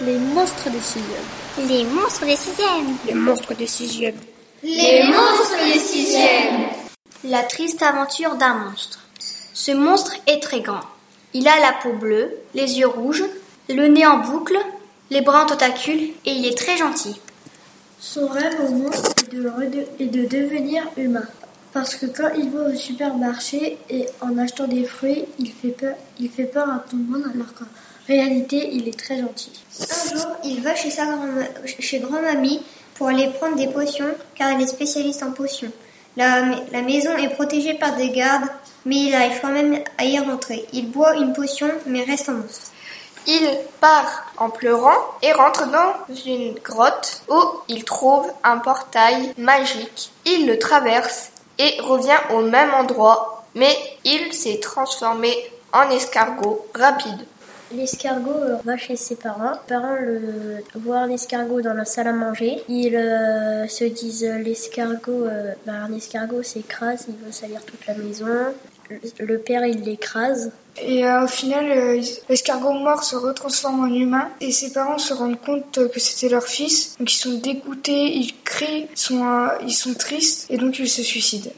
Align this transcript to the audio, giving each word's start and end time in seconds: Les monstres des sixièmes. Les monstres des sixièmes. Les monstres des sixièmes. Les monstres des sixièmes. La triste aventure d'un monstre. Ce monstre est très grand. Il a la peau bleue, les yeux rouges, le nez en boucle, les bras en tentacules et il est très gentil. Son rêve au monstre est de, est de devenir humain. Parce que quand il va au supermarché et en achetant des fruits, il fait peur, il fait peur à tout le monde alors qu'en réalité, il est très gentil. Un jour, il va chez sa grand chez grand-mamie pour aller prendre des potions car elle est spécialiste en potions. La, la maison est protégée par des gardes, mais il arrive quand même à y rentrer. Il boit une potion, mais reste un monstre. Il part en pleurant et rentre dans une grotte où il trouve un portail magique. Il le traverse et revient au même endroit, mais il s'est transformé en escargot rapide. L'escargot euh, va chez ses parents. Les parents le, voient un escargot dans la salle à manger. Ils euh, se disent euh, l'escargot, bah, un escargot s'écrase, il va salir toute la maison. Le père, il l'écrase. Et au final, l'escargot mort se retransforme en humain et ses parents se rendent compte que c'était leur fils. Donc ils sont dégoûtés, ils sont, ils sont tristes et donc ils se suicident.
Les 0.00 0.16
monstres 0.16 0.70
des 0.70 0.78
sixièmes. 0.78 1.68
Les 1.68 1.84
monstres 1.84 2.24
des 2.24 2.36
sixièmes. 2.36 2.96
Les 3.04 3.14
monstres 3.14 3.54
des 3.54 3.66
sixièmes. 3.66 4.20
Les 4.62 5.02
monstres 5.02 5.56
des 5.72 5.78
sixièmes. 5.80 6.68
La 7.24 7.42
triste 7.42 7.82
aventure 7.82 8.36
d'un 8.36 8.54
monstre. 8.54 9.00
Ce 9.52 9.72
monstre 9.72 10.14
est 10.28 10.40
très 10.40 10.60
grand. 10.60 10.82
Il 11.34 11.48
a 11.48 11.58
la 11.58 11.72
peau 11.82 11.94
bleue, 11.94 12.32
les 12.54 12.78
yeux 12.78 12.86
rouges, 12.86 13.24
le 13.68 13.88
nez 13.88 14.06
en 14.06 14.18
boucle, 14.18 14.56
les 15.10 15.20
bras 15.20 15.42
en 15.42 15.46
tentacules 15.46 16.12
et 16.24 16.30
il 16.30 16.46
est 16.46 16.56
très 16.56 16.76
gentil. 16.76 17.20
Son 17.98 18.28
rêve 18.28 18.56
au 18.68 18.70
monstre 18.70 19.10
est 19.20 19.34
de, 19.34 19.86
est 19.98 20.06
de 20.06 20.26
devenir 20.26 20.84
humain. 20.96 21.26
Parce 21.72 21.96
que 21.96 22.06
quand 22.06 22.30
il 22.36 22.50
va 22.50 22.70
au 22.70 22.74
supermarché 22.74 23.78
et 23.90 24.06
en 24.20 24.38
achetant 24.38 24.66
des 24.66 24.84
fruits, 24.84 25.24
il 25.38 25.52
fait 25.52 25.68
peur, 25.68 25.94
il 26.18 26.30
fait 26.30 26.44
peur 26.44 26.68
à 26.68 26.82
tout 26.88 26.96
le 26.96 27.04
monde 27.04 27.24
alors 27.34 27.52
qu'en 27.54 27.66
réalité, 28.06 28.70
il 28.72 28.88
est 28.88 28.98
très 28.98 29.18
gentil. 29.18 29.52
Un 29.80 30.16
jour, 30.16 30.26
il 30.44 30.60
va 30.62 30.74
chez 30.74 30.90
sa 30.90 31.04
grand 31.04 31.26
chez 31.66 31.98
grand-mamie 31.98 32.62
pour 32.94 33.08
aller 33.08 33.28
prendre 33.28 33.56
des 33.56 33.68
potions 33.68 34.08
car 34.34 34.50
elle 34.50 34.62
est 34.62 34.66
spécialiste 34.66 35.22
en 35.22 35.32
potions. 35.32 35.70
La, 36.16 36.40
la 36.72 36.82
maison 36.82 37.16
est 37.16 37.28
protégée 37.28 37.74
par 37.74 37.96
des 37.96 38.10
gardes, 38.10 38.48
mais 38.86 38.96
il 38.96 39.14
arrive 39.14 39.38
quand 39.40 39.52
même 39.52 39.78
à 39.98 40.04
y 40.04 40.18
rentrer. 40.18 40.66
Il 40.72 40.90
boit 40.90 41.16
une 41.16 41.32
potion, 41.32 41.68
mais 41.86 42.02
reste 42.02 42.28
un 42.30 42.32
monstre. 42.32 42.72
Il 43.26 43.46
part 43.80 44.32
en 44.38 44.48
pleurant 44.48 44.98
et 45.22 45.32
rentre 45.32 45.70
dans 45.70 46.14
une 46.24 46.54
grotte 46.54 47.22
où 47.28 47.38
il 47.68 47.84
trouve 47.84 48.26
un 48.42 48.56
portail 48.58 49.34
magique. 49.36 50.10
Il 50.24 50.46
le 50.46 50.58
traverse 50.58 51.30
et 51.58 51.80
revient 51.80 52.18
au 52.32 52.42
même 52.42 52.72
endroit, 52.74 53.44
mais 53.54 53.74
il 54.04 54.32
s'est 54.32 54.60
transformé 54.60 55.32
en 55.72 55.90
escargot 55.90 56.66
rapide. 56.74 57.26
L'escargot 57.70 58.30
euh, 58.30 58.56
va 58.64 58.76
chez 58.78 58.96
ses 58.96 59.16
parents. 59.16 59.52
Les 59.52 59.74
parents 59.74 59.96
le, 60.00 60.64
voient 60.74 61.00
un 61.00 61.10
escargot 61.10 61.60
dans 61.60 61.74
la 61.74 61.84
salle 61.84 62.08
à 62.08 62.12
manger. 62.12 62.62
Ils 62.68 62.96
euh, 62.96 63.68
se 63.68 63.84
disent 63.84 64.24
euh, 64.24 64.38
l'escargot, 64.38 65.26
bah, 65.66 65.72
un 65.86 65.92
escargot 65.92 66.42
s'écrase, 66.42 67.06
il 67.08 67.14
va 67.24 67.30
salir 67.30 67.60
toute 67.64 67.86
la 67.86 67.94
maison. 67.94 68.26
Le 69.20 69.38
père, 69.38 69.66
il 69.66 69.82
l'écrase. 69.82 70.50
Et 70.80 71.04
au 71.04 71.26
final, 71.26 72.00
l'escargot 72.30 72.72
mort 72.72 73.02
se 73.02 73.16
retransforme 73.16 73.80
en 73.80 73.92
humain 73.92 74.30
et 74.40 74.50
ses 74.50 74.72
parents 74.72 74.96
se 74.96 75.12
rendent 75.12 75.40
compte 75.40 75.90
que 75.92 76.00
c'était 76.00 76.32
leur 76.32 76.44
fils. 76.44 76.96
Donc 76.98 77.12
ils 77.12 77.16
sont 77.16 77.34
dégoûtés, 77.34 78.16
ils 78.16 78.32
sont, 78.94 79.48
ils 79.62 79.72
sont 79.72 79.94
tristes 79.94 80.46
et 80.50 80.56
donc 80.56 80.78
ils 80.78 80.88
se 80.88 81.02
suicident. 81.02 81.50